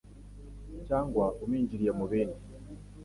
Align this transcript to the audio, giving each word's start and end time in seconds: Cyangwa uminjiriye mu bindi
Cyangwa 0.87 1.25
uminjiriye 1.43 1.91
mu 1.99 2.05
bindi 2.11 2.39